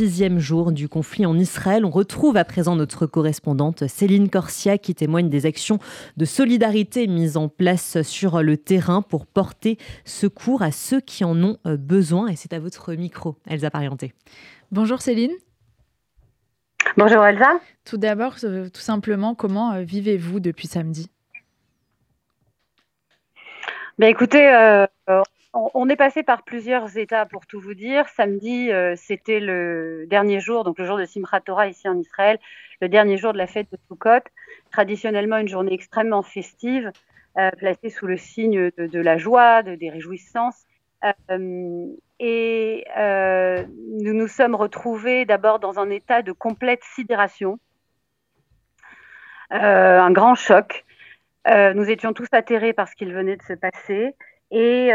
[0.00, 1.84] sixième jour du conflit en Israël.
[1.84, 5.78] On retrouve à présent notre correspondante Céline Corsia qui témoigne des actions
[6.16, 9.76] de solidarité mises en place sur le terrain pour porter
[10.06, 12.28] secours à ceux qui en ont euh, besoin.
[12.28, 14.14] Et c'est à votre micro, Elsa Parienté.
[14.72, 15.32] Bonjour Céline.
[16.96, 17.60] Bonjour Elsa.
[17.84, 21.10] Tout d'abord, euh, tout simplement, comment euh, vivez-vous depuis samedi?
[23.98, 24.86] Ben Écoutez, euh,
[25.52, 28.08] on, est passé par plusieurs étapes pour tout vous dire.
[28.08, 32.38] Samedi, c'était le dernier jour, donc le jour de Simchat Torah ici en Israël,
[32.80, 34.28] le dernier jour de la fête de Sukkot.
[34.70, 36.92] Traditionnellement, une journée extrêmement festive,
[37.58, 40.66] placée sous le signe de, la joie, de, des réjouissances.
[41.04, 41.86] Euh,
[42.18, 43.64] et euh,
[44.02, 47.58] nous nous sommes retrouvés d'abord dans un état de complète sidération,
[49.52, 50.84] euh, un grand choc.
[51.46, 54.14] nous étions tous atterrés par ce qu'il venait de se passer
[54.50, 54.90] et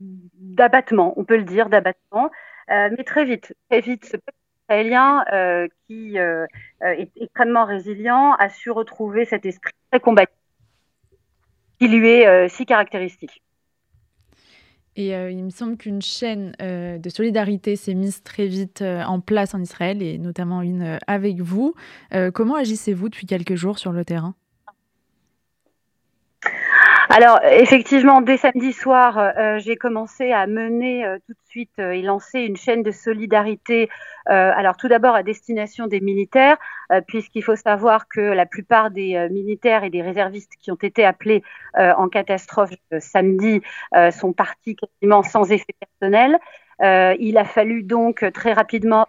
[0.00, 2.30] d'abattement, on peut le dire, d'abattement.
[2.68, 4.38] mais très vite, très vite, ce peuple
[4.68, 5.24] israélien
[5.86, 10.34] qui est extrêmement résilient a su retrouver cet esprit très combatif
[11.78, 13.42] qui lui est si caractéristique.
[14.96, 19.02] Et euh, il me semble qu'une chaîne euh, de solidarité s'est mise très vite euh,
[19.04, 21.74] en place en Israël, et notamment une avec vous.
[22.34, 24.34] comment agissez-vous depuis quelques jours sur le terrain?
[27.12, 31.90] Alors effectivement, dès samedi soir, euh, j'ai commencé à mener euh, tout de suite euh,
[31.90, 33.88] et lancer une chaîne de solidarité.
[34.26, 36.56] alors tout d'abord à destination des militaires,
[37.08, 41.42] puisqu'il faut savoir que la plupart des militaires et des réservistes qui ont été appelés
[41.74, 43.60] en catastrophe samedi
[44.12, 46.38] sont partis quasiment sans effet personnel.
[47.18, 49.08] il a fallu donc très rapidement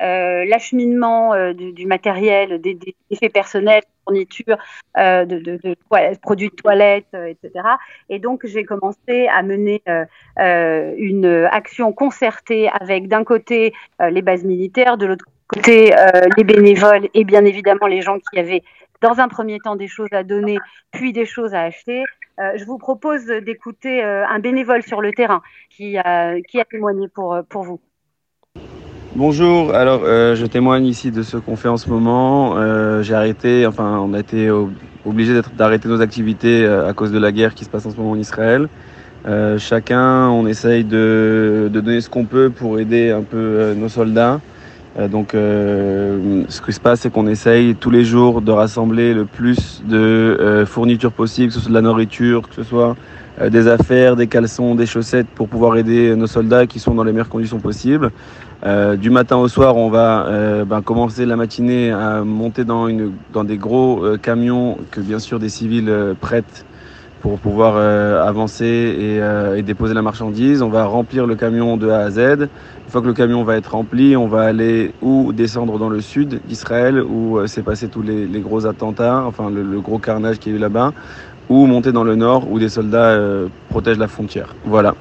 [0.00, 2.78] l'acheminement du, matériel, des,
[3.10, 7.50] effets personnels, euh, de, de, de toilette, etc.
[8.08, 9.82] Et donc j'ai commencé à mener
[10.36, 15.94] une action concertée avec d'un côté les bases militaires, de l'autre côté
[16.36, 18.62] les bénévoles et bien évidemment les gens qui avaient
[19.00, 20.58] dans un premier temps des choses à donner,
[20.90, 22.02] puis des choses à acheter.
[22.38, 26.34] je vous propose d'écouter un bénévole sur le terrain qui a,
[26.70, 27.80] témoigné pour vous.
[29.18, 32.54] Bonjour, alors euh, je témoigne ici de ce qu'on fait en ce moment.
[32.56, 34.48] Euh, j'ai arrêté, enfin on a été
[35.04, 37.96] obligé d'arrêter nos activités euh, à cause de la guerre qui se passe en ce
[37.96, 38.68] moment en Israël.
[39.58, 44.40] chacun, on essaye de, de donner ce qu'on peut pour aider un peu nos soldats.
[45.10, 49.82] donc ce qui se passe, c'est qu'on essaye tous les jours de rassembler le plus
[49.84, 52.94] de fournitures possibles, que ce soit de la nourriture, que ce soit
[53.50, 57.12] des affaires, des caleçons, des chaussettes pour pouvoir aider nos soldats qui sont dans les
[57.12, 58.10] meilleures conditions possibles.
[58.66, 62.88] Euh, du matin au soir, on va euh, ben, commencer la matinée à monter dans,
[62.88, 66.64] une, dans des gros euh, camions que bien sûr des civils prêtent
[67.20, 67.76] pour pouvoir
[68.24, 70.62] avancer et, et, déposer la marchandise.
[70.62, 72.18] On va remplir le camion de A à Z.
[72.18, 72.48] Une
[72.90, 76.40] fois que le camion va être rempli, on va aller ou descendre dans le sud
[76.46, 80.52] d'Israël où s'est passé tous les, les, gros attentats, enfin le, le gros carnage qu'il
[80.52, 80.92] y a eu là-bas,
[81.48, 83.18] ou monter dans le nord où des soldats
[83.68, 84.54] protègent la frontière.
[84.64, 84.94] Voilà.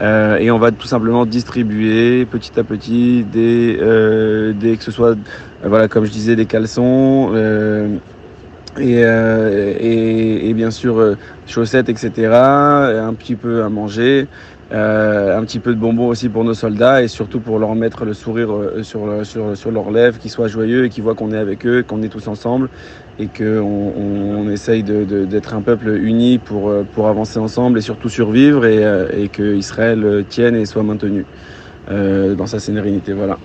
[0.00, 4.90] Euh, et on va tout simplement distribuer petit à petit des, euh, des que ce
[4.90, 5.14] soit, euh,
[5.64, 7.34] voilà, comme je disais, des caleçons
[8.78, 11.16] et, et, et, bien sûr
[11.46, 12.32] chaussettes, etc.
[12.32, 14.28] Un petit peu à manger.
[14.72, 18.04] Euh, un petit peu de bonbons aussi pour nos soldats et surtout pour leur mettre
[18.04, 18.50] le sourire
[18.82, 21.82] sur, sur, sur leurs lèvres, qu'ils soient joyeux et qu'ils voient qu'on est avec eux,
[21.82, 22.70] qu'on est tous ensemble
[23.18, 23.42] et qu'on
[23.96, 29.08] on, essaye d'être un peuple uni pour, pour avancer ensemble et surtout survivre et, euh,
[29.12, 31.26] et que Israël tienne et soit maintenu
[31.90, 33.12] euh, dans sa sérénité.
[33.14, 33.40] Voilà.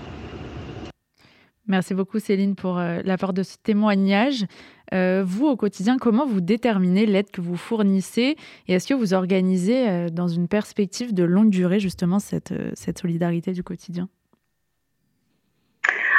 [1.67, 4.45] Merci beaucoup Céline pour euh, l'apport de ce témoignage.
[4.91, 8.37] vous, au quotidien, comment vous déterminez l'aide que vous fournissez
[8.67, 13.51] et est-ce que vous organisez dans une perspective de longue durée justement cette, cette solidarité
[13.51, 14.07] du quotidien?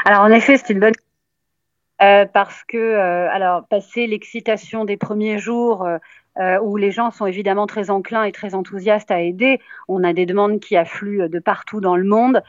[0.05, 0.93] Alors en effet, c'est une bonne
[2.03, 5.87] euh, parce que, euh, alors, passer l'excitation des premiers jours,
[6.39, 10.13] euh, où les gens sont évidemment très enclins et très enthousiastes à aider, on a
[10.13, 12.43] des demandes qui affluent de partout dans le monde.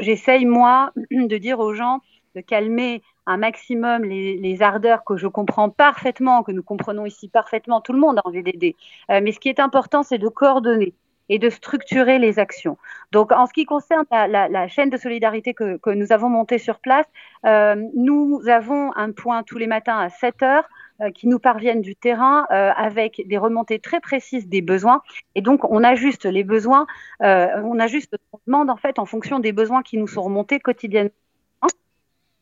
[0.00, 2.00] J'essaye, moi, de dire aux gens
[2.34, 7.80] de calmer un maximum les, ardeurs que je comprends parfaitement, que nous comprenons ici parfaitement,
[7.80, 8.76] tout le monde a envie d'aider.
[9.08, 10.94] mais ce qui est important, c'est de coordonner
[11.28, 12.78] et de structurer les actions.
[13.12, 16.78] Donc, en ce qui concerne la, chaîne de solidarité que, que, nous avons montée sur
[16.78, 17.06] place,
[17.44, 20.68] euh, nous avons un point tous les matins à 7 heures
[21.00, 25.02] euh, qui nous parviennent du terrain euh, avec des remontées très précises des besoins.
[25.34, 26.86] Et donc, on ajuste les besoins,
[27.20, 31.12] on ajuste, on demande en fait en fonction des besoins qui nous sont remontés quotidiennement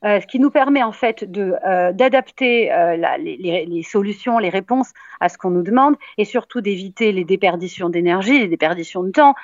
[0.06, 2.70] ce qui nous permet en fait d'adapter
[3.18, 8.38] les, solutions, les réponses à ce qu'on nous demande et surtout d'éviter les déperditions d'énergie,
[8.38, 9.34] les déperditions de temps,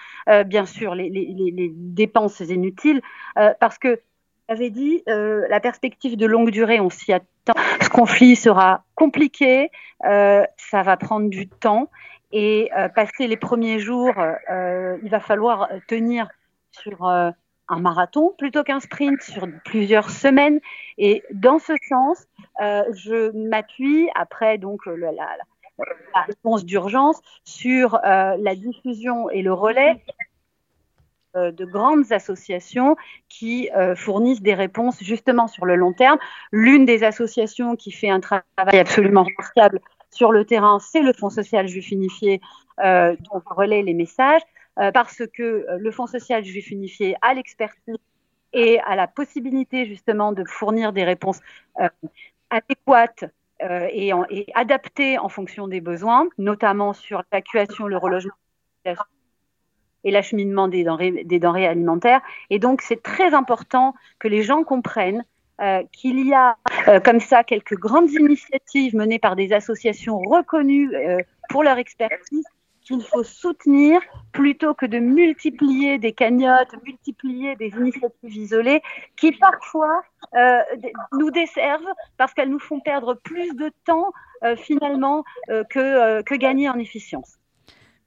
[0.46, 3.02] bien sûr les, dépenses inutiles,
[3.34, 4.00] parce que
[4.48, 7.54] j'avais dit, la perspective de longue durée, on s'y attend.
[7.80, 9.70] Ce conflit sera compliqué,
[10.02, 11.88] ça va prendre du temps
[12.32, 14.14] et euh, passer les premiers jours,
[14.50, 16.28] euh, il va falloir tenir
[16.70, 17.30] sur euh,
[17.72, 20.60] un marathon plutôt qu'un sprint sur plusieurs semaines.
[20.98, 22.26] Et dans ce sens,
[22.60, 25.10] je m'appuie après donc la,
[26.26, 30.02] réponse d'urgence sur la diffusion et le relais
[31.34, 32.96] de grandes associations
[33.28, 36.18] qui fournissent des réponses justement sur le long terme.
[36.52, 39.80] L'une des associations qui fait un travail absolument remarquable
[40.12, 42.40] sur le terrain, c'est le Fonds social juif unifié
[42.84, 47.16] euh, dont je relais les messages, euh, parce que euh, le Fonds social juif unifié
[47.22, 47.96] a l'expertise
[48.52, 51.40] et a la possibilité justement de fournir des réponses
[52.50, 53.24] adéquates
[53.60, 54.12] et,
[54.54, 58.34] adaptées en fonction des besoins, notamment sur l'évacuation, le relogement
[60.04, 62.20] et l'acheminement des denrées, des denrées alimentaires.
[62.50, 65.24] Et donc, c'est très important que les gens comprennent
[65.60, 66.56] euh, qu'il y a
[66.88, 71.18] euh, comme ça quelques grandes initiatives menées par des associations reconnues euh,
[71.50, 72.44] pour leur expertise
[72.84, 74.00] qu'il faut soutenir
[74.32, 78.82] plutôt que de multiplier des cagnottes, multiplier des initiatives isolées
[79.16, 80.02] qui parfois
[81.12, 84.12] nous desservent parce qu'elles nous font perdre plus de temps
[84.56, 87.38] finalement que, que gagner en efficience.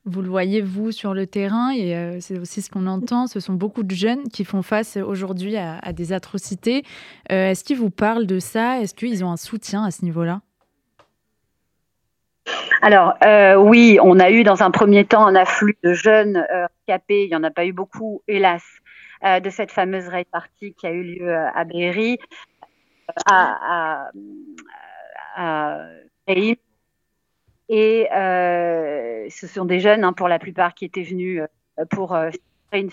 [0.07, 3.39] Vous le voyez, vous, sur le terrain, et euh, c'est aussi ce qu'on entend, ce
[3.39, 6.83] sont beaucoup de jeunes qui font face aujourd'hui à, des atrocités.
[7.31, 8.79] Euh, est-ce qu'ils vous parlent de ça?
[8.79, 10.41] Est-ce qu'ils ont un soutien à ce niveau-là?
[12.85, 16.45] Alors euh, oui, on a eu dans un premier temps un afflux de jeunes
[16.87, 18.63] capés, il n'y en a pas eu beaucoup, hélas,
[19.23, 22.19] de cette fameuse répartie qui a eu lieu à Berry,
[23.25, 24.09] à,
[25.35, 25.87] à,
[27.69, 31.41] et euh, ce sont des jeunes, hein, pour la plupart, qui étaient venus
[31.79, 32.29] euh, pour euh,
[32.73, 32.91] une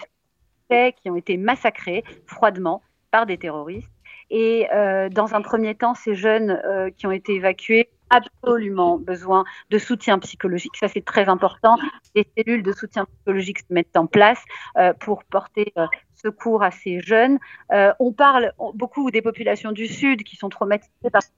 [0.68, 3.90] fête, qui ont été massacrés froidement par des terroristes.
[4.30, 9.44] Et euh, dans un premier temps, ces jeunes euh, qui ont été évacués absolument besoin
[9.70, 10.76] de soutien psychologique.
[10.79, 11.76] Ça, c'est très important.
[12.14, 14.43] Des cellules de soutien psychologique se mettent en place
[14.76, 17.38] euh, pour porter euh, secours à ces jeunes.
[17.73, 21.29] Euh, on parle beaucoup des populations du Sud qui sont traumatisées par ce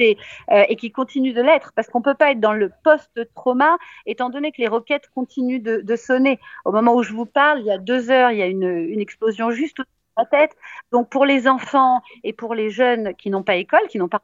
[0.00, 3.78] euh, et qui continuent de l'être parce qu'on ne peut pas être dans le post-trauma
[4.04, 6.38] étant donné que les roquettes continuent de, de, sonner.
[6.64, 9.00] Au moment où je vous parle, il y a deux heures, il y a une,
[9.00, 9.84] explosion juste au
[10.16, 10.56] la tête.
[10.92, 14.22] Donc pour les enfants et pour les jeunes qui n'ont pas école, qui n'ont pas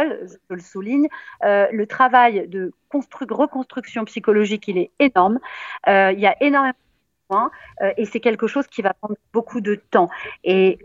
[0.00, 1.08] je le souligne,
[1.44, 5.38] euh, le travail de reconstruction psychologique, il est énorme.
[5.88, 7.50] Euh, il y a énormément de points
[7.82, 10.08] euh, et c'est quelque chose qui va prendre beaucoup de temps.
[10.44, 10.78] Et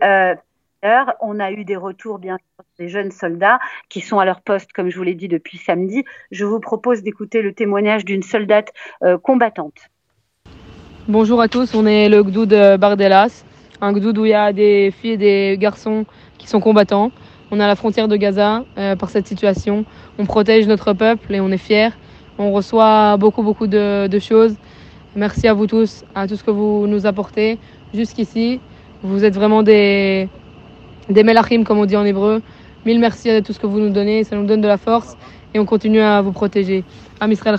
[1.20, 3.58] on a eu des retours, bien sûr, des jeunes soldats
[3.88, 6.04] qui sont à leur poste, comme je vous l'ai dit depuis samedi.
[6.30, 8.72] Je vous propose d'écouter le témoignage d'une soldate
[9.22, 9.90] combattante.
[11.08, 13.44] Bonjour à tous, on est le Gdou de Bardelas
[13.80, 16.04] un gdoud où il y a des filles et des garçons
[16.38, 17.10] qui sont combattants.
[17.50, 19.84] On est à la frontière de Gaza euh, par cette situation.
[20.18, 21.90] On protège notre peuple et on est fiers.
[22.38, 24.54] On reçoit beaucoup, beaucoup de, choses.
[25.16, 27.58] Merci à vous tous, à tout ce que vous nous apportez
[27.94, 28.60] jusqu'ici.
[29.02, 30.28] Vous êtes vraiment des,
[31.08, 32.42] des melachim, comme on dit en hébreu.
[32.84, 34.24] Mille merci à tout ce que vous nous donnez.
[34.24, 35.16] Ça nous donne de la force
[35.54, 36.84] et on continue à vous protéger.
[37.20, 37.58] Am Israël.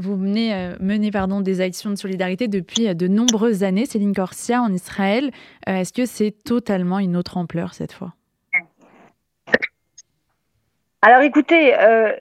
[0.00, 4.62] Vous menez, euh, pardon, des actions de solidarité depuis euh, de nombreuses années, Céline Corsia,
[4.62, 5.32] en Israël.
[5.68, 8.14] Euh, Est-ce que c'est totalement une autre ampleur cette fois?
[11.00, 12.12] Alors écoutez, euh,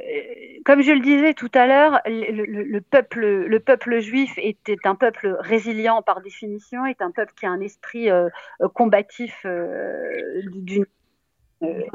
[0.63, 4.77] comme je le disais tout à l'heure, le, le, le, peuple, le peuple juif était
[4.85, 8.29] un peuple résilient par définition, est un peuple qui a un esprit euh,
[8.75, 10.85] combatif euh, d'une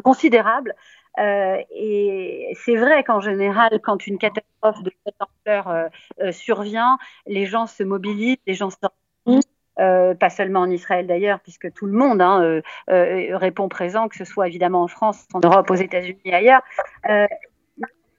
[0.03, 0.75] considérable.
[1.19, 5.89] Et c'est vrai qu'en général, quand une catastrophe de cette ampleur
[6.33, 9.51] survient, les gens se mobilisent, les gens s'organisent.
[9.81, 12.61] Euh, pas seulement en Israël d'ailleurs, puisque tout le monde hein, euh,
[12.91, 16.62] euh, répond présent, que ce soit évidemment en France, en Europe, aux États-Unis ailleurs.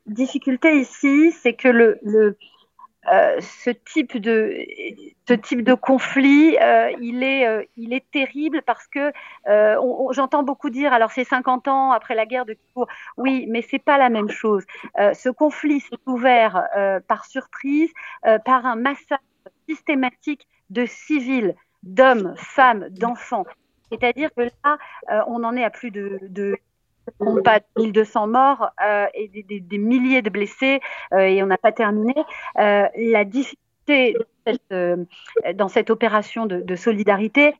[0.07, 1.95] difficulté ici, c'est que
[3.39, 6.57] ce type de conflit,
[6.99, 9.11] il est il est terrible parce que
[10.11, 12.87] j'entends beaucoup dire alors c'est 50 ans après la guerre de Kippour.
[13.17, 14.65] Oui, mais c'est pas la même chose.
[14.97, 16.67] ce conflit s'est ouvert
[17.07, 17.91] par surprise
[18.43, 19.21] par un massacre
[19.69, 23.45] systématique de civils, d'hommes, femmes, d'enfants.
[23.91, 24.77] C'est-à-dire que là,
[25.27, 26.57] on en est à plus de, de
[27.43, 30.79] pas 1200 morts euh, et des, milliers de blessés
[31.13, 32.13] euh, et on n'a pas terminé.
[32.59, 34.15] Euh, la difficulté
[34.71, 34.97] euh,
[35.55, 37.55] dans cette opération de, de solidarité,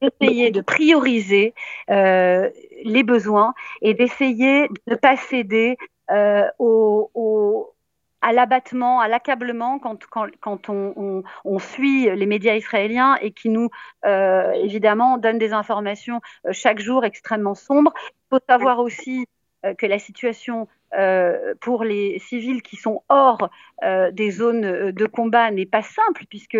[0.00, 1.54] d'essayer de prioriser
[1.88, 5.76] les besoins et d'essayer de ne pas céder
[6.58, 7.73] au,
[8.24, 13.68] à l'abattement, à l'accablement quand, on, suit les médias israéliens et qui nous,
[14.06, 17.92] euh, évidemment, donnent des informations euh, chaque jour extrêmement sombres.
[17.96, 19.26] Il faut savoir aussi
[19.66, 20.66] euh, que la situation
[21.60, 23.50] pour les civils qui sont hors
[24.12, 26.56] des zones de combat n'est pas simple, puisque,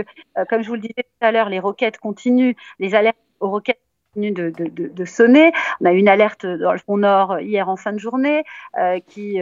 [0.49, 3.79] comme je vous le disais tout à l'heure, les roquettes continuent, les alertes aux roquettes
[4.13, 5.53] continuent de, sonner.
[5.81, 8.43] On a une alerte dans le front nord hier en fin de journée
[9.07, 9.39] qui,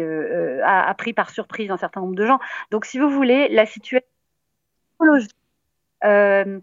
[0.00, 2.38] euh, a, pris par surprise un certain nombre de gens.
[2.70, 4.06] Donc, si vous voulez, la situation
[6.04, 6.60] euh,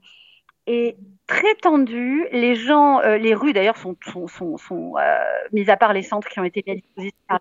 [0.67, 2.27] est très tendue.
[2.31, 4.95] Les gens, euh, les rues d'ailleurs sont, sont, sont, sont
[5.51, 7.39] mis à part les centres qui ont été mis à disposition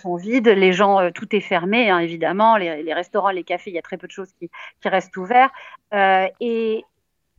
[0.00, 3.78] sont vides, les gens, tout est fermé, hein, évidemment, les, restaurants, les cafés, il y
[3.80, 4.48] a très peu de choses qui,
[4.84, 5.50] restent ouverts.
[5.92, 6.84] et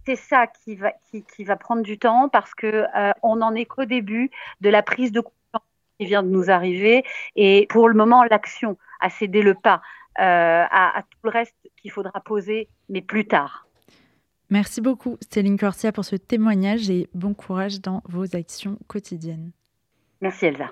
[0.06, 2.84] c'est ça qui va, prendre du temps parce que
[3.24, 5.22] on n'en est qu'au début de la prise de
[6.00, 7.04] qui vient de nous arriver.
[7.36, 9.82] Et pour le moment, l'action a cédé le pas
[10.20, 13.68] euh, à, tout le reste qu'il faudra poser, mais plus tard.
[14.50, 19.52] Merci beaucoup, Céline Corsia, pour ce témoignage et bon courage dans vos actions quotidiennes.
[20.22, 20.72] Merci, Elsa.